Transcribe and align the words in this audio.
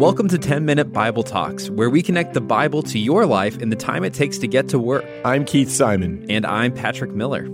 Welcome 0.00 0.28
to 0.28 0.38
10 0.38 0.64
Minute 0.64 0.94
Bible 0.94 1.22
Talks, 1.22 1.68
where 1.68 1.90
we 1.90 2.02
connect 2.02 2.32
the 2.32 2.40
Bible 2.40 2.82
to 2.84 2.98
your 2.98 3.26
life 3.26 3.58
in 3.58 3.68
the 3.68 3.76
time 3.76 4.02
it 4.02 4.14
takes 4.14 4.38
to 4.38 4.48
get 4.48 4.66
to 4.70 4.78
work. 4.78 5.04
I'm 5.26 5.44
Keith 5.44 5.70
Simon. 5.70 6.24
And 6.30 6.46
I'm 6.46 6.72
Patrick 6.72 7.10
Miller. 7.10 7.46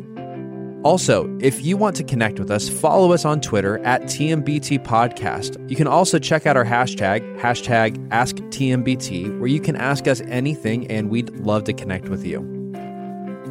Also, 0.84 1.28
if 1.40 1.64
you 1.64 1.76
want 1.76 1.96
to 1.96 2.04
connect 2.04 2.38
with 2.38 2.52
us, 2.52 2.68
follow 2.68 3.10
us 3.10 3.24
on 3.24 3.40
Twitter 3.40 3.84
at 3.84 4.02
TMBT 4.02 4.84
Podcast. 4.84 5.68
You 5.68 5.74
can 5.74 5.88
also 5.88 6.20
check 6.20 6.46
out 6.46 6.56
our 6.56 6.64
hashtag, 6.64 7.36
hashtag 7.40 7.96
AskTMBT, 8.10 9.40
where 9.40 9.48
you 9.48 9.58
can 9.58 9.74
ask 9.74 10.06
us 10.06 10.20
anything 10.20 10.86
and 10.86 11.10
we'd 11.10 11.30
love 11.30 11.64
to 11.64 11.72
connect 11.72 12.08
with 12.08 12.24
you. 12.24 12.42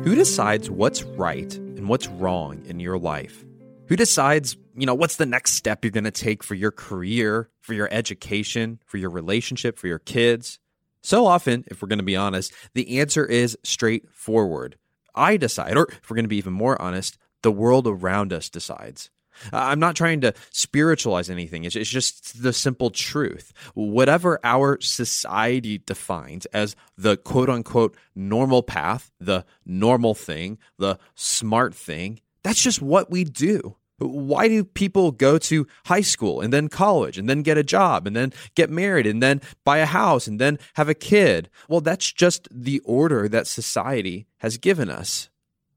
Who 0.05 0.15
decides 0.15 0.69
what's 0.69 1.03
right 1.03 1.53
and 1.53 1.89
what's 1.89 2.07
wrong 2.07 2.63
in 2.65 2.79
your 2.79 2.97
life? 2.97 3.43
Who 3.87 3.95
decides, 3.95 4.57
you 4.75 4.85
know, 4.85 4.95
what's 4.95 5.17
the 5.17 5.25
next 5.25 5.53
step 5.53 5.83
you're 5.83 5.91
going 5.91 6.05
to 6.05 6.11
take 6.11 6.43
for 6.43 6.55
your 6.55 6.71
career, 6.71 7.49
for 7.61 7.73
your 7.73 7.87
education, 7.91 8.79
for 8.85 8.97
your 8.97 9.11
relationship, 9.11 9.77
for 9.77 9.87
your 9.87 9.99
kids? 9.99 10.59
So 11.01 11.27
often, 11.27 11.65
if 11.67 11.81
we're 11.81 11.87
going 11.87 11.99
to 11.99 12.03
be 12.03 12.15
honest, 12.15 12.51
the 12.73 12.99
answer 12.99 13.25
is 13.25 13.57
straightforward. 13.63 14.77
I 15.13 15.37
decide, 15.37 15.77
or 15.77 15.87
if 15.89 16.09
we're 16.09 16.15
going 16.15 16.25
to 16.25 16.29
be 16.29 16.37
even 16.37 16.53
more 16.53 16.81
honest, 16.81 17.17
the 17.43 17.51
world 17.51 17.87
around 17.87 18.33
us 18.33 18.49
decides. 18.49 19.11
I'm 19.53 19.79
not 19.79 19.95
trying 19.95 20.21
to 20.21 20.33
spiritualize 20.51 21.29
anything. 21.29 21.63
It's, 21.63 21.75
just 21.75 22.41
the 22.41 22.53
simple 22.53 22.89
truth. 22.89 23.53
Whatever 23.73 24.39
our 24.43 24.79
society 24.81 25.77
defines 25.77 26.45
as 26.47 26.75
the 26.97 27.17
quote 27.17 27.49
unquote 27.49 27.95
normal 28.15 28.63
path, 28.63 29.11
the 29.19 29.45
normal 29.65 30.15
thing, 30.15 30.57
the 30.79 30.97
smart 31.15 31.75
thing, 31.75 32.21
that's 32.45 32.61
just 32.61 32.79
what 32.79 33.09
we 33.09 33.23
do. 33.23 33.75
Why 33.97 34.47
do 34.47 34.63
people 34.63 35.11
go 35.11 35.39
to 35.39 35.65
high 35.87 36.01
school 36.01 36.41
and 36.41 36.53
then 36.53 36.67
college 36.67 37.17
and 37.17 37.27
then 37.27 37.41
get 37.41 37.57
a 37.57 37.63
job 37.63 38.05
and 38.05 38.15
then 38.15 38.33
get 38.53 38.69
married 38.69 39.07
and 39.07 39.23
then 39.23 39.41
buy 39.63 39.79
a 39.79 39.87
house 39.87 40.27
and 40.27 40.39
then 40.39 40.59
have 40.75 40.87
a 40.87 40.93
kid? 40.93 41.49
Well, 41.67 41.81
that's 41.81 42.11
just 42.13 42.47
the 42.51 42.81
order 42.85 43.27
that 43.29 43.47
society 43.47 44.27
has 44.37 44.59
given 44.59 44.91
us. 44.91 45.29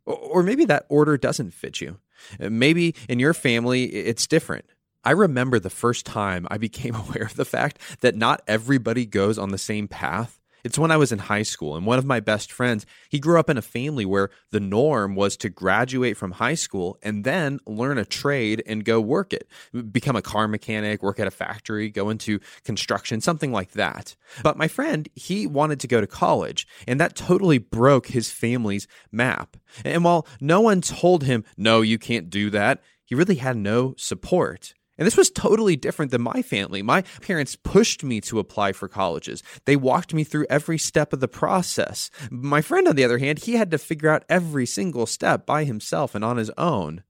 Or 0.05 0.42
maybe 0.42 0.66
that 0.66 0.84
order 0.91 1.16
doesn't 1.16 1.55
fit 1.55 1.80
you. 1.80 2.00
Maybe 2.38 2.94
in 3.08 3.19
your 3.19 3.32
family, 3.32 3.84
it's 3.84 4.27
different. 4.27 4.66
I 5.05 5.12
remember 5.12 5.58
the 5.58 5.70
first 5.70 6.05
time 6.05 6.47
I 6.50 6.58
became 6.58 6.94
aware 6.97 7.25
of 7.25 7.36
the 7.36 7.47
fact 7.47 7.78
that 8.00 8.14
not 8.14 8.42
everybody 8.47 9.06
goes 9.06 9.38
on 9.38 9.53
the 9.53 9.58
same 9.58 9.88
path 9.88 10.38
it's 10.64 10.78
when 10.78 10.90
I 10.90 10.96
was 10.96 11.12
in 11.12 11.18
high 11.18 11.42
school, 11.42 11.76
and 11.76 11.86
one 11.86 11.98
of 11.98 12.04
my 12.04 12.20
best 12.20 12.52
friends, 12.52 12.86
he 13.08 13.18
grew 13.18 13.38
up 13.38 13.50
in 13.50 13.58
a 13.58 13.62
family 13.62 14.04
where 14.04 14.30
the 14.50 14.60
norm 14.60 15.14
was 15.14 15.36
to 15.38 15.48
graduate 15.48 16.16
from 16.16 16.32
high 16.32 16.54
school 16.54 16.98
and 17.02 17.24
then 17.24 17.60
learn 17.66 17.98
a 17.98 18.04
trade 18.04 18.62
and 18.66 18.84
go 18.84 19.00
work 19.00 19.32
it, 19.32 19.48
become 19.92 20.16
a 20.16 20.22
car 20.22 20.48
mechanic, 20.48 21.02
work 21.02 21.20
at 21.20 21.26
a 21.26 21.30
factory, 21.30 21.90
go 21.90 22.10
into 22.10 22.40
construction, 22.64 23.20
something 23.20 23.52
like 23.52 23.72
that. 23.72 24.16
But 24.42 24.56
my 24.56 24.68
friend, 24.68 25.08
he 25.14 25.46
wanted 25.46 25.80
to 25.80 25.88
go 25.88 26.00
to 26.00 26.06
college, 26.06 26.66
and 26.86 27.00
that 27.00 27.16
totally 27.16 27.58
broke 27.58 28.08
his 28.08 28.30
family's 28.30 28.86
map. 29.12 29.56
And 29.84 30.04
while 30.04 30.26
no 30.40 30.60
one 30.60 30.80
told 30.80 31.24
him, 31.24 31.44
no, 31.56 31.80
you 31.80 31.98
can't 31.98 32.30
do 32.30 32.50
that, 32.50 32.82
he 33.04 33.14
really 33.14 33.36
had 33.36 33.56
no 33.56 33.94
support. 33.96 34.74
And 34.98 35.06
this 35.06 35.16
was 35.16 35.30
totally 35.30 35.77
different 35.77 36.10
than 36.10 36.22
my 36.22 36.42
family. 36.42 36.82
My 36.82 37.02
parents 37.22 37.54
pushed 37.56 38.02
me 38.02 38.20
to 38.22 38.41
apply 38.41 38.72
for 38.72 38.88
colleges. 38.88 39.44
They 39.64 39.77
walked 39.77 40.12
me 40.12 40.24
through 40.24 40.46
every 40.50 40.77
step 40.77 41.12
of 41.12 41.20
the 41.20 41.28
process. 41.28 42.10
My 42.30 42.60
friend, 42.60 42.88
on 42.88 42.96
the 42.96 43.04
other 43.04 43.19
hand, 43.19 43.38
he 43.38 43.52
had 43.52 43.70
to 43.70 43.78
figure 43.78 44.10
out 44.10 44.24
every 44.28 44.66
single 44.66 45.06
step 45.06 45.46
by 45.46 45.64
himself 45.64 46.16
and 46.16 46.24
on 46.24 46.36
his 46.36 46.50
own. 46.58 47.04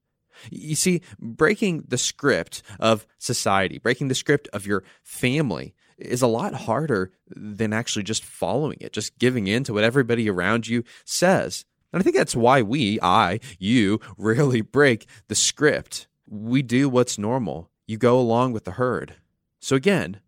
You 0.51 0.77
see, 0.77 1.01
breaking 1.19 1.85
the 1.89 1.99
script 1.99 2.63
of 2.79 3.07
society, 3.19 3.79
breaking 3.79 4.09
the 4.09 4.15
script 4.15 4.49
of 4.53 4.67
your 4.67 4.85
family, 5.03 5.75
is 5.97 6.23
a 6.23 6.29
lot 6.29 6.55
harder 6.55 7.11
than 7.27 7.73
actually 7.73 8.05
just 8.05 8.25
following 8.25 8.79
it, 8.81 8.93
just 8.93 9.19
giving 9.19 9.47
in 9.47 9.65
to 9.65 9.73
what 9.73 9.83
everybody 9.83 10.31
around 10.31 10.69
you 10.69 10.85
says. 11.05 11.65
And 11.93 12.01
I 12.01 12.03
think 12.05 12.17
that's 12.17 12.37
why 12.37 12.63
we, 12.63 13.01
I, 13.03 13.41
you, 13.59 13.99
rarely 14.19 14.61
break 14.61 15.07
the 15.29 15.35
script. 15.35 16.07
We 16.29 16.63
do 16.63 16.89
what's 16.89 17.19
normal 17.19 17.71
you 17.89 17.97
go 17.97 18.21
along 18.21 18.53
with 18.53 18.63
the 18.65 18.73
herd. 18.73 19.17
So 19.59 19.75
again, 19.75 20.21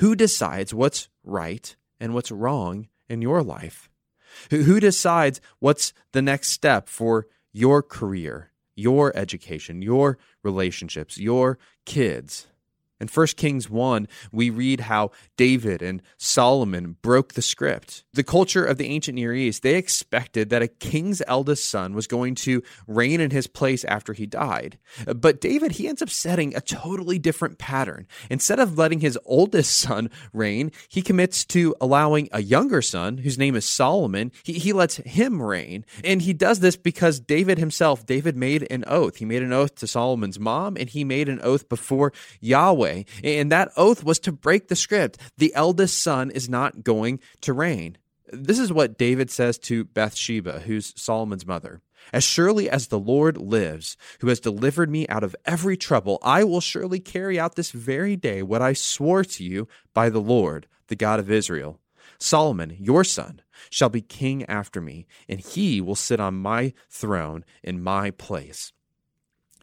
who 0.00 0.16
decides 0.16 0.74
what's 0.74 1.08
right 1.22 1.76
and 2.00 2.14
what's 2.14 2.32
wrong 2.32 2.88
in 3.08 3.22
your 3.22 3.42
life? 3.42 3.88
Who 4.50 4.80
decides 4.80 5.40
what's 5.60 5.92
the 6.12 6.22
next 6.22 6.48
step 6.48 6.88
for 6.88 7.26
your 7.52 7.82
career, 7.82 8.50
your 8.74 9.14
education, 9.14 9.82
your 9.82 10.18
relationships, 10.42 11.18
your 11.18 11.58
kids? 11.84 12.48
In 13.02 13.08
1 13.08 13.26
Kings 13.36 13.68
1, 13.68 14.06
we 14.30 14.48
read 14.48 14.78
how 14.78 15.10
David 15.36 15.82
and 15.82 16.00
Solomon 16.18 16.98
broke 17.02 17.34
the 17.34 17.42
script. 17.42 18.04
The 18.12 18.22
culture 18.22 18.64
of 18.64 18.78
the 18.78 18.86
ancient 18.86 19.16
Near 19.16 19.34
East, 19.34 19.64
they 19.64 19.74
expected 19.74 20.50
that 20.50 20.62
a 20.62 20.68
king's 20.68 21.20
eldest 21.26 21.68
son 21.68 21.94
was 21.94 22.06
going 22.06 22.36
to 22.36 22.62
reign 22.86 23.20
in 23.20 23.32
his 23.32 23.48
place 23.48 23.84
after 23.86 24.12
he 24.12 24.24
died. 24.24 24.78
But 25.04 25.40
David, 25.40 25.72
he 25.72 25.88
ends 25.88 26.00
up 26.00 26.10
setting 26.10 26.54
a 26.54 26.60
totally 26.60 27.18
different 27.18 27.58
pattern. 27.58 28.06
Instead 28.30 28.60
of 28.60 28.78
letting 28.78 29.00
his 29.00 29.18
oldest 29.24 29.76
son 29.76 30.08
reign, 30.32 30.70
he 30.88 31.02
commits 31.02 31.44
to 31.46 31.74
allowing 31.80 32.28
a 32.30 32.40
younger 32.40 32.82
son, 32.82 33.18
whose 33.18 33.36
name 33.36 33.56
is 33.56 33.68
Solomon, 33.68 34.30
he, 34.44 34.52
he 34.52 34.72
lets 34.72 34.98
him 34.98 35.42
reign. 35.42 35.84
And 36.04 36.22
he 36.22 36.32
does 36.32 36.60
this 36.60 36.76
because 36.76 37.18
David 37.18 37.58
himself, 37.58 38.06
David 38.06 38.36
made 38.36 38.64
an 38.70 38.84
oath. 38.86 39.16
He 39.16 39.24
made 39.24 39.42
an 39.42 39.52
oath 39.52 39.74
to 39.76 39.88
Solomon's 39.88 40.38
mom, 40.38 40.76
and 40.76 40.88
he 40.88 41.02
made 41.02 41.28
an 41.28 41.40
oath 41.42 41.68
before 41.68 42.12
Yahweh 42.40 42.91
way. 42.92 43.06
And 43.24 43.50
that 43.52 43.72
oath 43.76 44.04
was 44.04 44.18
to 44.20 44.32
break 44.32 44.68
the 44.68 44.76
script. 44.76 45.18
The 45.38 45.54
eldest 45.54 46.02
son 46.02 46.30
is 46.30 46.48
not 46.48 46.84
going 46.84 47.20
to 47.42 47.52
reign. 47.52 47.98
This 48.32 48.58
is 48.58 48.72
what 48.72 48.98
David 48.98 49.30
says 49.30 49.58
to 49.60 49.84
Bathsheba, 49.84 50.60
who's 50.60 50.94
Solomon's 51.00 51.46
mother. 51.46 51.80
As 52.12 52.24
surely 52.24 52.68
as 52.68 52.88
the 52.88 52.98
Lord 52.98 53.36
lives, 53.36 53.96
who 54.20 54.28
has 54.28 54.40
delivered 54.40 54.90
me 54.90 55.06
out 55.08 55.22
of 55.22 55.36
every 55.44 55.76
trouble, 55.76 56.18
I 56.22 56.42
will 56.42 56.60
surely 56.60 56.98
carry 56.98 57.38
out 57.38 57.54
this 57.54 57.70
very 57.70 58.16
day 58.16 58.42
what 58.42 58.62
I 58.62 58.72
swore 58.72 59.24
to 59.24 59.44
you 59.44 59.68
by 59.94 60.08
the 60.08 60.20
Lord, 60.20 60.66
the 60.88 60.96
God 60.96 61.20
of 61.20 61.30
Israel. 61.30 61.78
Solomon, 62.18 62.76
your 62.78 63.04
son, 63.04 63.42
shall 63.70 63.88
be 63.88 64.00
king 64.00 64.44
after 64.46 64.80
me, 64.80 65.06
and 65.28 65.40
he 65.40 65.80
will 65.80 65.94
sit 65.94 66.18
on 66.18 66.34
my 66.34 66.72
throne 66.88 67.44
in 67.62 67.82
my 67.82 68.10
place. 68.10 68.72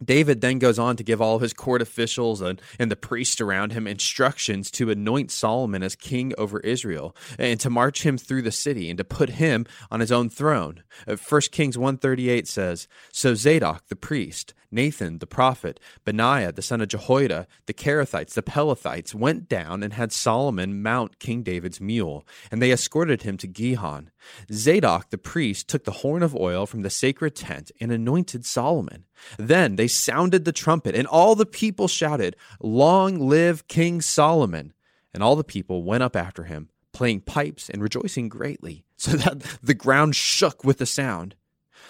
David 0.03 0.41
then 0.41 0.59
goes 0.59 0.79
on 0.79 0.95
to 0.97 1.03
give 1.03 1.21
all 1.21 1.39
his 1.39 1.53
court 1.53 1.81
officials 1.81 2.41
and, 2.41 2.61
and 2.77 2.91
the 2.91 2.95
priests 2.95 3.41
around 3.41 3.73
him 3.73 3.87
instructions 3.87 4.71
to 4.71 4.89
anoint 4.89 5.31
Solomon 5.31 5.83
as 5.83 5.95
king 5.95 6.33
over 6.37 6.59
Israel 6.61 7.15
and 7.37 7.59
to 7.59 7.69
march 7.69 8.03
him 8.03 8.17
through 8.17 8.43
the 8.43 8.51
city 8.51 8.89
and 8.89 8.97
to 8.97 9.03
put 9.03 9.29
him 9.31 9.65
on 9.91 9.99
his 9.99 10.11
own 10.11 10.29
throne. 10.29 10.83
1 11.05 11.17
uh, 11.17 11.39
Kings 11.51 11.77
138 11.77 12.47
says, 12.47 12.87
So 13.11 13.35
Zadok 13.35 13.87
the 13.87 13.95
priest, 13.95 14.53
Nathan 14.71 15.19
the 15.19 15.27
prophet, 15.27 15.79
Benaiah 16.05 16.51
the 16.51 16.61
son 16.61 16.81
of 16.81 16.87
Jehoiada, 16.87 17.47
the 17.65 17.73
Kerethites, 17.73 18.33
the 18.33 18.43
Pelethites 18.43 19.13
went 19.13 19.49
down 19.49 19.83
and 19.83 19.93
had 19.93 20.11
Solomon 20.11 20.81
mount 20.81 21.19
King 21.19 21.43
David's 21.43 21.81
mule, 21.81 22.25
and 22.51 22.61
they 22.61 22.71
escorted 22.71 23.23
him 23.23 23.37
to 23.37 23.47
Gihon. 23.47 24.11
Zadok 24.51 25.09
the 25.09 25.17
priest 25.17 25.67
took 25.67 25.85
the 25.85 25.91
horn 25.91 26.23
of 26.23 26.35
oil 26.35 26.65
from 26.65 26.81
the 26.81 26.89
sacred 26.89 27.35
tent 27.35 27.71
and 27.79 27.91
anointed 27.91 28.45
Solomon. 28.45 29.05
Then 29.37 29.75
they 29.75 29.87
sounded 29.87 30.45
the 30.45 30.51
trumpet, 30.51 30.95
and 30.95 31.07
all 31.07 31.35
the 31.35 31.45
people 31.45 31.87
shouted, 31.87 32.35
Long 32.59 33.19
live 33.19 33.67
King 33.67 34.01
Solomon! 34.01 34.73
And 35.13 35.23
all 35.23 35.35
the 35.35 35.43
people 35.43 35.83
went 35.83 36.03
up 36.03 36.15
after 36.15 36.43
him, 36.43 36.69
playing 36.93 37.21
pipes 37.21 37.69
and 37.69 37.81
rejoicing 37.81 38.29
greatly, 38.29 38.85
so 38.97 39.11
that 39.11 39.39
the 39.63 39.73
ground 39.73 40.15
shook 40.15 40.63
with 40.63 40.77
the 40.77 40.85
sound. 40.85 41.35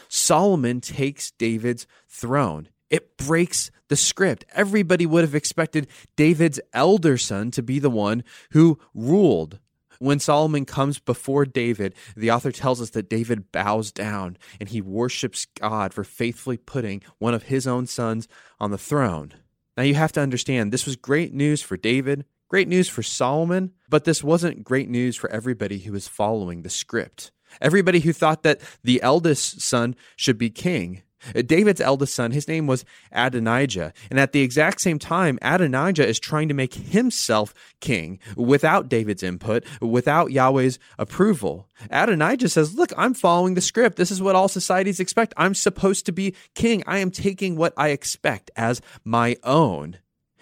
Solomon 0.09 0.81
takes 0.81 1.31
David's 1.31 1.87
throne. 2.09 2.67
It 2.89 3.17
breaks 3.17 3.71
the 3.87 3.95
script. 3.95 4.43
Everybody 4.53 5.05
would 5.05 5.23
have 5.23 5.35
expected 5.35 5.87
David's 6.15 6.59
elder 6.73 7.17
son 7.17 7.51
to 7.51 7.63
be 7.63 7.79
the 7.79 7.89
one 7.89 8.23
who 8.51 8.79
ruled. 8.93 9.59
When 9.99 10.19
Solomon 10.19 10.65
comes 10.65 10.97
before 10.97 11.45
David, 11.45 11.93
the 12.15 12.31
author 12.31 12.51
tells 12.51 12.81
us 12.81 12.91
that 12.91 13.09
David 13.09 13.51
bows 13.51 13.91
down 13.91 14.37
and 14.59 14.69
he 14.69 14.81
worships 14.81 15.45
God 15.59 15.93
for 15.93 16.03
faithfully 16.03 16.57
putting 16.57 17.03
one 17.19 17.33
of 17.33 17.43
his 17.43 17.67
own 17.67 17.85
sons 17.85 18.27
on 18.59 18.71
the 18.71 18.77
throne. 18.77 19.33
Now 19.75 19.83
you 19.83 19.95
have 19.95 20.13
to 20.13 20.21
understand, 20.21 20.71
this 20.71 20.85
was 20.85 20.95
great 20.95 21.33
news 21.33 21.61
for 21.61 21.77
David, 21.77 22.25
great 22.47 22.67
news 22.67 22.89
for 22.89 23.03
Solomon, 23.03 23.73
but 23.89 24.05
this 24.05 24.23
wasn't 24.23 24.63
great 24.63 24.89
news 24.89 25.15
for 25.15 25.29
everybody 25.29 25.79
who 25.79 25.91
was 25.91 26.07
following 26.07 26.61
the 26.61 26.69
script. 26.69 27.31
Everybody 27.61 27.99
who 27.99 28.13
thought 28.13 28.43
that 28.43 28.61
the 28.83 29.01
eldest 29.01 29.61
son 29.61 29.95
should 30.15 30.37
be 30.37 30.49
king. 30.49 31.03
David's 31.45 31.81
eldest 31.81 32.15
son, 32.15 32.31
his 32.31 32.47
name 32.47 32.67
was 32.67 32.85
Adonijah. 33.11 33.93
And 34.09 34.19
at 34.19 34.31
the 34.31 34.41
exact 34.41 34.81
same 34.81 34.99
time, 34.99 35.37
Adonijah 35.41 36.07
is 36.07 36.19
trying 36.19 36.47
to 36.47 36.53
make 36.53 36.73
himself 36.73 37.53
king 37.81 38.19
without 38.35 38.89
David's 38.89 39.23
input, 39.23 39.65
without 39.81 40.31
Yahweh's 40.31 40.79
approval. 40.97 41.67
Adonijah 41.91 42.49
says, 42.49 42.75
Look, 42.75 42.93
I'm 42.97 43.13
following 43.13 43.53
the 43.53 43.61
script. 43.61 43.97
This 43.97 44.11
is 44.11 44.21
what 44.21 44.35
all 44.35 44.47
societies 44.47 44.99
expect. 44.99 45.33
I'm 45.37 45.55
supposed 45.55 46.05
to 46.05 46.11
be 46.11 46.35
king. 46.55 46.83
I 46.87 46.99
am 46.99 47.11
taking 47.11 47.55
what 47.55 47.73
I 47.75 47.89
expect 47.89 48.51
as 48.55 48.81
my 49.03 49.35
own. 49.43 49.97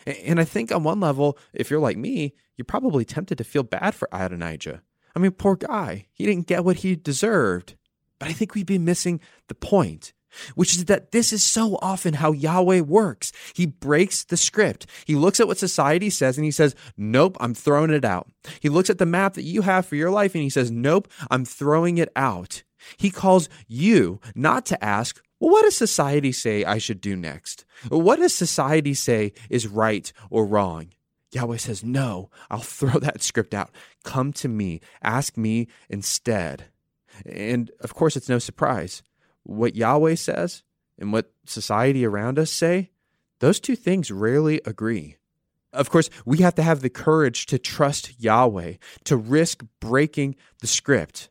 And 0.05 0.39
I 0.39 0.45
think 0.45 0.71
on 0.71 0.83
one 0.83 0.99
level, 0.99 1.37
if 1.53 1.69
you're 1.69 1.79
like 1.79 1.97
me, 1.97 2.33
you're 2.55 2.65
probably 2.65 3.03
tempted 3.03 3.37
to 3.39 3.43
feel 3.43 3.63
bad 3.63 3.93
for 3.93 4.07
Adonijah. 4.11 4.81
I 5.17 5.19
mean, 5.19 5.31
poor 5.31 5.55
guy. 5.55 6.05
He 6.13 6.27
didn't 6.27 6.45
get 6.45 6.63
what 6.63 6.77
he 6.77 6.95
deserved. 6.95 7.75
But 8.19 8.29
I 8.29 8.33
think 8.33 8.53
we'd 8.53 8.67
be 8.67 8.77
missing 8.77 9.19
the 9.47 9.55
point, 9.55 10.13
which 10.53 10.75
is 10.75 10.85
that 10.85 11.11
this 11.11 11.33
is 11.33 11.43
so 11.43 11.79
often 11.81 12.13
how 12.13 12.33
Yahweh 12.33 12.81
works. 12.81 13.31
He 13.55 13.65
breaks 13.65 14.23
the 14.23 14.37
script. 14.37 14.85
He 15.05 15.15
looks 15.15 15.39
at 15.39 15.47
what 15.47 15.57
society 15.57 16.11
says 16.11 16.37
and 16.37 16.45
he 16.45 16.51
says, 16.51 16.75
Nope, 16.97 17.35
I'm 17.39 17.55
throwing 17.55 17.89
it 17.89 18.05
out. 18.05 18.27
He 18.59 18.69
looks 18.69 18.91
at 18.91 18.99
the 18.99 19.07
map 19.07 19.33
that 19.33 19.41
you 19.41 19.63
have 19.63 19.87
for 19.87 19.95
your 19.95 20.11
life 20.11 20.35
and 20.35 20.43
he 20.43 20.51
says, 20.51 20.69
Nope, 20.69 21.07
I'm 21.31 21.45
throwing 21.45 21.97
it 21.97 22.09
out. 22.15 22.61
He 22.97 23.09
calls 23.09 23.49
you 23.67 24.19
not 24.35 24.67
to 24.67 24.83
ask, 24.83 25.19
well, 25.39 25.49
what 25.49 25.63
does 25.63 25.75
society 25.75 26.31
say 26.31 26.63
I 26.63 26.77
should 26.77 27.01
do 27.01 27.15
next? 27.15 27.65
What 27.89 28.19
does 28.19 28.35
society 28.35 28.93
say 28.93 29.33
is 29.49 29.65
right 29.65 30.13
or 30.29 30.45
wrong? 30.45 30.89
Yahweh 31.31 31.57
says, 31.57 31.83
No, 31.83 32.29
I'll 32.49 32.59
throw 32.59 32.99
that 32.99 33.21
script 33.21 33.53
out. 33.53 33.71
Come 34.03 34.33
to 34.33 34.47
me. 34.47 34.81
Ask 35.01 35.37
me 35.37 35.67
instead. 35.89 36.65
And 37.25 37.71
of 37.81 37.93
course, 37.93 38.15
it's 38.15 38.29
no 38.29 38.39
surprise. 38.39 39.01
What 39.43 39.75
Yahweh 39.75 40.15
says 40.15 40.63
and 40.99 41.13
what 41.13 41.31
society 41.45 42.05
around 42.05 42.37
us 42.37 42.51
say, 42.51 42.91
those 43.39 43.59
two 43.59 43.75
things 43.75 44.11
rarely 44.11 44.61
agree. 44.65 45.17
Of 45.73 45.89
course, 45.89 46.09
we 46.25 46.39
have 46.39 46.55
to 46.55 46.63
have 46.63 46.81
the 46.81 46.89
courage 46.89 47.45
to 47.47 47.59
trust 47.59 48.19
Yahweh, 48.19 48.73
to 49.05 49.17
risk 49.17 49.63
breaking 49.79 50.35
the 50.61 50.67
script. 50.67 51.29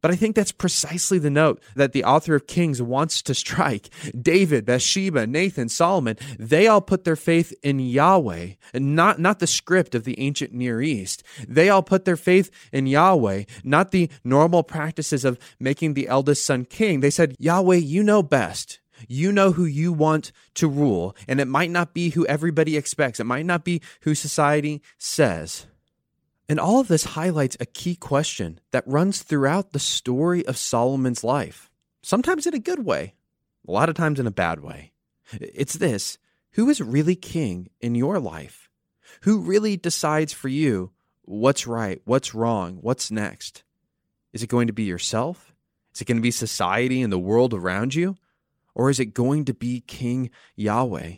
But 0.00 0.12
I 0.12 0.16
think 0.16 0.36
that's 0.36 0.52
precisely 0.52 1.18
the 1.18 1.30
note 1.30 1.60
that 1.74 1.92
the 1.92 2.04
author 2.04 2.34
of 2.34 2.46
Kings 2.46 2.80
wants 2.80 3.20
to 3.22 3.34
strike. 3.34 3.90
David, 4.20 4.64
Bathsheba, 4.64 5.26
Nathan, 5.26 5.68
Solomon, 5.68 6.16
they 6.38 6.68
all 6.68 6.80
put 6.80 7.04
their 7.04 7.16
faith 7.16 7.52
in 7.62 7.80
Yahweh, 7.80 8.50
not, 8.74 9.18
not 9.18 9.40
the 9.40 9.46
script 9.46 9.94
of 9.94 10.04
the 10.04 10.18
ancient 10.20 10.52
Near 10.52 10.80
East. 10.80 11.24
They 11.48 11.68
all 11.68 11.82
put 11.82 12.04
their 12.04 12.16
faith 12.16 12.50
in 12.72 12.86
Yahweh, 12.86 13.44
not 13.64 13.90
the 13.90 14.08
normal 14.22 14.62
practices 14.62 15.24
of 15.24 15.38
making 15.58 15.94
the 15.94 16.08
eldest 16.08 16.44
son 16.44 16.64
king. 16.64 17.00
They 17.00 17.10
said, 17.10 17.34
Yahweh, 17.38 17.76
you 17.76 18.02
know 18.02 18.22
best. 18.22 18.78
You 19.06 19.30
know 19.30 19.52
who 19.52 19.64
you 19.64 19.92
want 19.92 20.32
to 20.54 20.68
rule, 20.68 21.14
and 21.28 21.40
it 21.40 21.46
might 21.46 21.70
not 21.70 21.94
be 21.94 22.10
who 22.10 22.26
everybody 22.26 22.76
expects. 22.76 23.20
It 23.20 23.24
might 23.24 23.46
not 23.46 23.64
be 23.64 23.80
who 24.02 24.14
society 24.14 24.82
says. 24.98 25.66
And 26.48 26.58
all 26.58 26.80
of 26.80 26.88
this 26.88 27.04
highlights 27.04 27.56
a 27.60 27.66
key 27.66 27.94
question 27.94 28.58
that 28.70 28.86
runs 28.86 29.22
throughout 29.22 29.72
the 29.72 29.78
story 29.78 30.46
of 30.46 30.56
Solomon's 30.56 31.22
life, 31.22 31.70
sometimes 32.02 32.46
in 32.46 32.54
a 32.54 32.58
good 32.58 32.84
way, 32.84 33.14
a 33.66 33.70
lot 33.70 33.90
of 33.90 33.94
times 33.94 34.18
in 34.18 34.26
a 34.26 34.30
bad 34.30 34.60
way. 34.60 34.92
It's 35.32 35.74
this 35.74 36.16
who 36.52 36.70
is 36.70 36.80
really 36.80 37.16
king 37.16 37.68
in 37.80 37.94
your 37.94 38.18
life? 38.18 38.70
Who 39.22 39.40
really 39.40 39.76
decides 39.76 40.32
for 40.32 40.48
you 40.48 40.90
what's 41.22 41.66
right, 41.66 42.00
what's 42.04 42.34
wrong, 42.34 42.78
what's 42.80 43.10
next? 43.10 43.62
Is 44.32 44.42
it 44.42 44.48
going 44.48 44.68
to 44.68 44.72
be 44.72 44.84
yourself? 44.84 45.54
Is 45.94 46.00
it 46.00 46.06
going 46.06 46.16
to 46.16 46.22
be 46.22 46.30
society 46.30 47.02
and 47.02 47.12
the 47.12 47.18
world 47.18 47.52
around 47.52 47.94
you? 47.94 48.16
Or 48.74 48.88
is 48.88 49.00
it 49.00 49.12
going 49.12 49.44
to 49.46 49.54
be 49.54 49.80
King 49.80 50.30
Yahweh? 50.56 51.16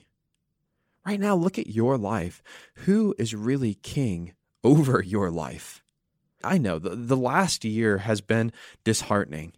Right 1.07 1.21
now, 1.21 1.35
look 1.35 1.59
at 1.59 1.67
your 1.69 1.97
life. 1.99 2.43
Who 2.87 3.15
is 3.19 3.35
really 3.35 3.75
king 3.75 4.35
over 4.63 5.03
your 5.03 5.31
life. 5.31 5.83
I 6.43 6.59
know 6.59 6.79
the, 6.79 6.91
the 6.91 7.17
last 7.17 7.65
year 7.65 7.99
has 7.99 8.21
been 8.21 8.53
disheartening. 8.85 9.53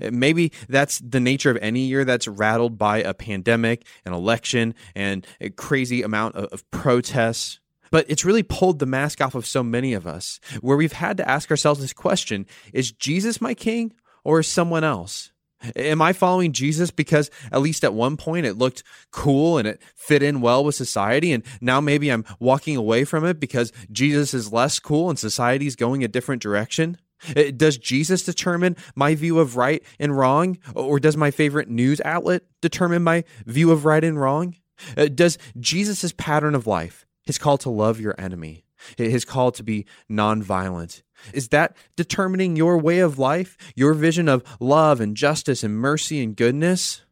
Maybe 0.00 0.52
that's 0.68 0.98
the 0.98 1.20
nature 1.20 1.50
of 1.50 1.58
any 1.60 1.80
year 1.80 2.04
that's 2.04 2.28
rattled 2.28 2.78
by 2.78 2.98
a 2.98 3.14
pandemic, 3.14 3.86
an 4.04 4.12
election, 4.12 4.74
and 4.94 5.26
a 5.40 5.50
crazy 5.50 6.02
amount 6.02 6.34
of, 6.34 6.44
of 6.46 6.70
protests. 6.70 7.60
But 7.90 8.04
it's 8.08 8.24
really 8.24 8.42
pulled 8.42 8.80
the 8.80 8.86
mask 8.86 9.20
off 9.20 9.34
of 9.34 9.46
so 9.46 9.62
many 9.62 9.94
of 9.94 10.06
us, 10.06 10.40
where 10.60 10.76
we've 10.76 10.92
had 10.92 11.16
to 11.18 11.28
ask 11.28 11.50
ourselves 11.50 11.80
this 11.80 11.92
question 11.92 12.46
Is 12.72 12.92
Jesus 12.92 13.40
my 13.40 13.54
king 13.54 13.94
or 14.24 14.40
is 14.40 14.48
someone 14.48 14.84
else? 14.84 15.32
Am 15.76 16.00
I 16.00 16.12
following 16.12 16.52
Jesus 16.52 16.90
because 16.90 17.30
at 17.50 17.60
least 17.60 17.84
at 17.84 17.94
one 17.94 18.16
point 18.16 18.46
it 18.46 18.58
looked 18.58 18.82
cool 19.10 19.58
and 19.58 19.66
it 19.66 19.82
fit 19.96 20.22
in 20.22 20.40
well 20.40 20.64
with 20.64 20.74
society 20.74 21.32
and 21.32 21.42
now 21.60 21.80
maybe 21.80 22.10
I'm 22.10 22.24
walking 22.38 22.76
away 22.76 23.04
from 23.04 23.24
it 23.24 23.40
because 23.40 23.72
Jesus 23.90 24.34
is 24.34 24.52
less 24.52 24.78
cool 24.78 25.10
and 25.10 25.18
society's 25.18 25.76
going 25.76 26.04
a 26.04 26.08
different 26.08 26.42
direction? 26.42 26.96
Uh, 27.36 27.50
does 27.56 27.76
Jesus 27.76 28.22
determine 28.22 28.76
my 28.94 29.14
view 29.14 29.40
of 29.40 29.56
right 29.56 29.82
and 29.98 30.16
wrong 30.16 30.58
or 30.74 31.00
does 31.00 31.16
my 31.16 31.30
favorite 31.30 31.68
news 31.68 32.00
outlet 32.04 32.42
determine 32.60 33.02
my 33.02 33.24
view 33.44 33.72
of 33.72 33.84
right 33.84 34.04
and 34.04 34.20
wrong? 34.20 34.54
Uh, 34.96 35.06
does 35.06 35.38
Jesus' 35.58 36.12
pattern 36.16 36.54
of 36.54 36.66
life, 36.66 37.06
his 37.24 37.38
call 37.38 37.58
to 37.58 37.70
love 37.70 38.00
your 38.00 38.14
enemy, 38.18 38.64
his 38.96 39.24
call 39.24 39.52
to 39.52 39.62
be 39.62 39.86
nonviolent, 40.10 41.02
is 41.32 41.48
that 41.48 41.76
determining 41.96 42.56
your 42.56 42.78
way 42.78 43.00
of 43.00 43.18
life, 43.18 43.56
your 43.74 43.94
vision 43.94 44.28
of 44.28 44.42
love 44.60 45.00
and 45.00 45.16
justice 45.16 45.62
and 45.62 45.76
mercy 45.76 46.22
and 46.22 46.36
goodness? 46.36 47.02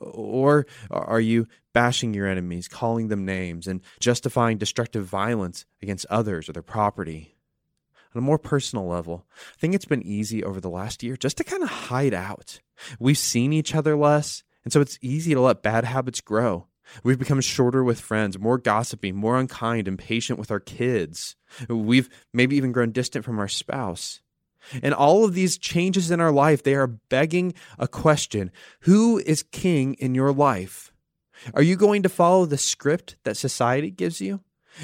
Or 0.00 0.66
are 0.90 1.20
you 1.20 1.46
bashing 1.72 2.12
your 2.12 2.26
enemies, 2.26 2.68
calling 2.68 3.08
them 3.08 3.24
names, 3.24 3.66
and 3.66 3.80
justifying 3.98 4.58
destructive 4.58 5.06
violence 5.06 5.64
against 5.80 6.06
others 6.06 6.48
or 6.48 6.52
their 6.52 6.62
property? 6.62 7.36
On 8.14 8.18
a 8.18 8.24
more 8.24 8.38
personal 8.38 8.86
level, 8.86 9.24
I 9.38 9.58
think 9.58 9.74
it's 9.74 9.84
been 9.84 10.02
easy 10.02 10.42
over 10.44 10.60
the 10.60 10.68
last 10.68 11.02
year 11.02 11.16
just 11.16 11.36
to 11.38 11.44
kind 11.44 11.62
of 11.62 11.68
hide 11.68 12.12
out. 12.12 12.60
We've 12.98 13.16
seen 13.16 13.52
each 13.52 13.74
other 13.74 13.96
less, 13.96 14.42
and 14.64 14.72
so 14.72 14.80
it's 14.80 14.98
easy 15.00 15.32
to 15.32 15.40
let 15.40 15.62
bad 15.62 15.84
habits 15.84 16.20
grow. 16.20 16.66
We've 17.02 17.18
become 17.18 17.40
shorter 17.40 17.82
with 17.84 18.00
friends, 18.00 18.38
more 18.38 18.58
gossipy, 18.58 19.12
more 19.12 19.38
unkind, 19.38 19.88
impatient 19.88 20.38
with 20.38 20.50
our 20.50 20.60
kids. 20.60 21.36
We've 21.68 22.08
maybe 22.32 22.56
even 22.56 22.72
grown 22.72 22.92
distant 22.92 23.24
from 23.24 23.38
our 23.38 23.48
spouse. 23.48 24.20
And 24.82 24.92
all 24.92 25.24
of 25.24 25.34
these 25.34 25.58
changes 25.58 26.10
in 26.10 26.20
our 26.20 26.32
life, 26.32 26.62
they 26.62 26.74
are 26.74 26.86
begging 26.86 27.54
a 27.78 27.88
question 27.88 28.50
Who 28.80 29.18
is 29.18 29.42
king 29.42 29.94
in 29.94 30.14
your 30.14 30.32
life? 30.32 30.92
Are 31.54 31.62
you 31.62 31.76
going 31.76 32.02
to 32.02 32.08
follow 32.08 32.44
the 32.44 32.58
script 32.58 33.16
that 33.24 33.36
society 33.36 33.90
gives 33.90 34.20
you? 34.20 34.40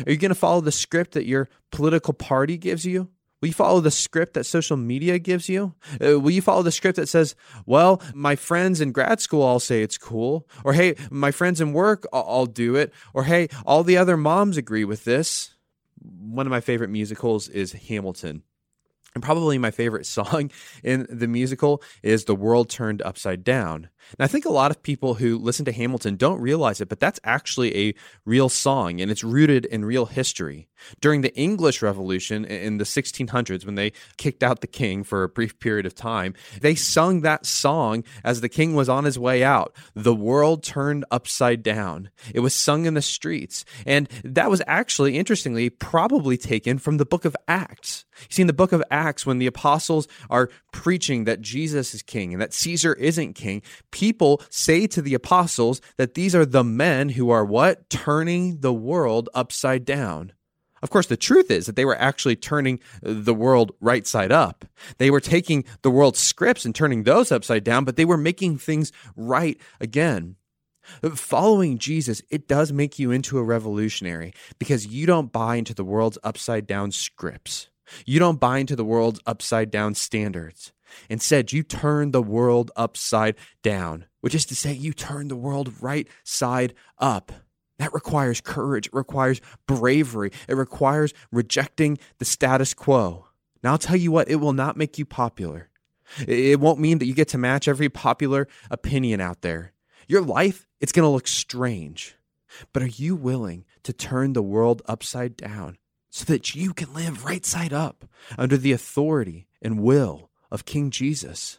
Are 0.06 0.10
you 0.10 0.16
going 0.16 0.30
to 0.30 0.34
follow 0.34 0.60
the 0.60 0.72
script 0.72 1.12
that 1.12 1.26
your 1.26 1.48
political 1.70 2.14
party 2.14 2.56
gives 2.56 2.84
you? 2.84 3.10
Will 3.40 3.48
you 3.48 3.54
follow 3.54 3.80
the 3.80 3.90
script 3.90 4.34
that 4.34 4.44
social 4.44 4.76
media 4.76 5.18
gives 5.18 5.48
you? 5.48 5.74
Uh, 6.02 6.18
will 6.18 6.30
you 6.30 6.40
follow 6.40 6.62
the 6.62 6.72
script 6.72 6.96
that 6.96 7.08
says, 7.08 7.34
well, 7.66 8.00
my 8.14 8.34
friends 8.34 8.80
in 8.80 8.92
grad 8.92 9.20
school 9.20 9.42
all 9.42 9.60
say 9.60 9.82
it's 9.82 9.98
cool? 9.98 10.48
Or, 10.64 10.72
hey, 10.72 10.96
my 11.10 11.30
friends 11.30 11.60
in 11.60 11.74
work, 11.74 12.06
I'll, 12.12 12.24
I'll 12.26 12.46
do 12.46 12.76
it. 12.76 12.92
Or, 13.12 13.24
hey, 13.24 13.48
all 13.66 13.84
the 13.84 13.98
other 13.98 14.16
moms 14.16 14.56
agree 14.56 14.84
with 14.84 15.04
this. 15.04 15.54
One 16.00 16.46
of 16.46 16.50
my 16.50 16.60
favorite 16.60 16.90
musicals 16.90 17.48
is 17.48 17.72
Hamilton. 17.72 18.42
And 19.16 19.22
probably 19.22 19.56
my 19.56 19.70
favorite 19.70 20.04
song 20.18 20.50
in 20.84 21.06
the 21.08 21.26
musical 21.26 21.82
is 22.02 22.26
The 22.26 22.34
World 22.34 22.68
Turned 22.68 23.00
Upside 23.00 23.42
Down. 23.42 23.88
And 24.10 24.24
I 24.24 24.26
think 24.26 24.44
a 24.44 24.50
lot 24.50 24.70
of 24.70 24.82
people 24.82 25.14
who 25.14 25.38
listen 25.38 25.64
to 25.64 25.72
Hamilton 25.72 26.16
don't 26.16 26.40
realize 26.40 26.80
it, 26.80 26.88
but 26.88 27.00
that's 27.00 27.18
actually 27.24 27.88
a 27.88 27.94
real 28.24 28.48
song 28.48 29.00
and 29.00 29.10
it's 29.10 29.24
rooted 29.24 29.64
in 29.64 29.84
real 29.84 30.06
history. 30.06 30.68
During 31.00 31.22
the 31.22 31.34
English 31.34 31.82
Revolution 31.82 32.44
in 32.44 32.76
the 32.78 32.84
1600s, 32.84 33.64
when 33.64 33.74
they 33.74 33.92
kicked 34.18 34.42
out 34.42 34.60
the 34.60 34.66
king 34.66 35.02
for 35.02 35.22
a 35.22 35.28
brief 35.28 35.58
period 35.58 35.86
of 35.86 35.94
time, 35.94 36.34
they 36.60 36.74
sung 36.74 37.22
that 37.22 37.46
song 37.46 38.04
as 38.22 38.40
the 38.40 38.48
king 38.48 38.74
was 38.74 38.88
on 38.88 39.04
his 39.04 39.18
way 39.18 39.42
out. 39.42 39.74
The 39.94 40.14
world 40.14 40.62
turned 40.62 41.04
upside 41.10 41.62
down. 41.62 42.10
It 42.34 42.40
was 42.40 42.54
sung 42.54 42.84
in 42.84 42.94
the 42.94 43.02
streets. 43.02 43.64
And 43.86 44.08
that 44.22 44.50
was 44.50 44.62
actually, 44.66 45.16
interestingly, 45.16 45.70
probably 45.70 46.36
taken 46.36 46.78
from 46.78 46.98
the 46.98 47.06
book 47.06 47.24
of 47.24 47.36
Acts. 47.48 48.04
You 48.20 48.26
see, 48.30 48.42
in 48.42 48.46
the 48.46 48.52
book 48.52 48.72
of 48.72 48.82
Acts, 48.90 49.05
when 49.24 49.38
the 49.38 49.46
apostles 49.46 50.08
are 50.28 50.50
preaching 50.72 51.24
that 51.24 51.40
Jesus 51.40 51.94
is 51.94 52.02
king 52.02 52.32
and 52.32 52.42
that 52.42 52.52
Caesar 52.54 52.94
isn't 52.94 53.34
king, 53.34 53.62
people 53.90 54.42
say 54.50 54.86
to 54.88 55.00
the 55.00 55.14
apostles 55.14 55.80
that 55.96 56.14
these 56.14 56.34
are 56.34 56.46
the 56.46 56.64
men 56.64 57.10
who 57.10 57.30
are 57.30 57.44
what? 57.44 57.88
Turning 57.88 58.60
the 58.60 58.72
world 58.72 59.28
upside 59.34 59.84
down. 59.84 60.32
Of 60.82 60.90
course, 60.90 61.06
the 61.06 61.16
truth 61.16 61.50
is 61.50 61.66
that 61.66 61.76
they 61.76 61.84
were 61.84 61.98
actually 61.98 62.36
turning 62.36 62.80
the 63.02 63.34
world 63.34 63.72
right 63.80 64.06
side 64.06 64.30
up. 64.32 64.64
They 64.98 65.10
were 65.10 65.20
taking 65.20 65.64
the 65.82 65.90
world's 65.90 66.18
scripts 66.18 66.64
and 66.64 66.74
turning 66.74 67.02
those 67.02 67.32
upside 67.32 67.64
down, 67.64 67.84
but 67.84 67.96
they 67.96 68.04
were 68.04 68.16
making 68.16 68.58
things 68.58 68.92
right 69.16 69.58
again. 69.80 70.36
Following 71.14 71.78
Jesus, 71.78 72.22
it 72.30 72.46
does 72.46 72.72
make 72.72 72.98
you 72.98 73.10
into 73.10 73.38
a 73.38 73.42
revolutionary 73.42 74.32
because 74.58 74.86
you 74.86 75.06
don't 75.06 75.32
buy 75.32 75.56
into 75.56 75.74
the 75.74 75.84
world's 75.84 76.18
upside 76.22 76.66
down 76.66 76.92
scripts. 76.92 77.68
You 78.04 78.18
don't 78.18 78.40
bind 78.40 78.68
to 78.68 78.76
the 78.76 78.84
world's 78.84 79.20
upside 79.26 79.70
down 79.70 79.94
standards. 79.94 80.72
Instead, 81.08 81.52
you 81.52 81.62
turn 81.62 82.12
the 82.12 82.22
world 82.22 82.70
upside 82.76 83.36
down, 83.62 84.06
which 84.20 84.34
is 84.34 84.46
to 84.46 84.56
say, 84.56 84.72
you 84.72 84.92
turn 84.92 85.28
the 85.28 85.36
world 85.36 85.72
right 85.80 86.08
side 86.24 86.74
up. 86.98 87.32
That 87.78 87.92
requires 87.92 88.40
courage. 88.40 88.86
It 88.86 88.94
requires 88.94 89.40
bravery. 89.66 90.30
It 90.48 90.56
requires 90.56 91.12
rejecting 91.30 91.98
the 92.18 92.24
status 92.24 92.72
quo. 92.72 93.26
Now, 93.62 93.72
I'll 93.72 93.78
tell 93.78 93.96
you 93.96 94.12
what, 94.12 94.28
it 94.30 94.36
will 94.36 94.52
not 94.52 94.76
make 94.76 94.98
you 94.98 95.04
popular. 95.04 95.68
It 96.26 96.60
won't 96.60 96.78
mean 96.80 96.98
that 96.98 97.06
you 97.06 97.14
get 97.14 97.28
to 97.28 97.38
match 97.38 97.68
every 97.68 97.88
popular 97.88 98.48
opinion 98.70 99.20
out 99.20 99.42
there. 99.42 99.72
Your 100.06 100.22
life, 100.22 100.66
it's 100.80 100.92
going 100.92 101.04
to 101.04 101.10
look 101.10 101.26
strange. 101.26 102.16
but 102.72 102.82
are 102.82 102.86
you 102.86 103.14
willing 103.14 103.64
to 103.82 103.92
turn 103.92 104.32
the 104.32 104.42
world 104.42 104.82
upside 104.86 105.36
down 105.36 105.78
so 106.16 106.24
that 106.24 106.54
you 106.54 106.72
can 106.72 106.94
live 106.94 107.26
right 107.26 107.44
side 107.44 107.74
up 107.74 108.06
under 108.38 108.56
the 108.56 108.72
authority 108.72 109.46
and 109.60 109.82
will 109.82 110.30
of 110.50 110.64
King 110.64 110.90
Jesus? 110.90 111.58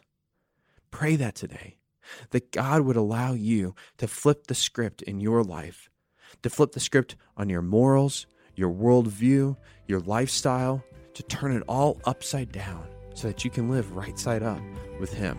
Pray 0.90 1.14
that 1.14 1.36
today, 1.36 1.76
that 2.30 2.50
God 2.50 2.80
would 2.80 2.96
allow 2.96 3.34
you 3.34 3.76
to 3.98 4.08
flip 4.08 4.48
the 4.48 4.56
script 4.56 5.00
in 5.02 5.20
your 5.20 5.44
life, 5.44 5.88
to 6.42 6.50
flip 6.50 6.72
the 6.72 6.80
script 6.80 7.14
on 7.36 7.48
your 7.48 7.62
morals, 7.62 8.26
your 8.56 8.72
worldview, 8.72 9.56
your 9.86 10.00
lifestyle, 10.00 10.82
to 11.14 11.22
turn 11.22 11.52
it 11.52 11.62
all 11.68 12.00
upside 12.04 12.50
down 12.50 12.84
so 13.14 13.28
that 13.28 13.44
you 13.44 13.52
can 13.52 13.70
live 13.70 13.94
right 13.94 14.18
side 14.18 14.42
up 14.42 14.60
with 14.98 15.12
Him. 15.12 15.38